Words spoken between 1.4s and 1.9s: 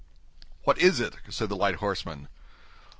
the light